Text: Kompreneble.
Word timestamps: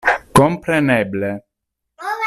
Kompreneble. 0.37 1.31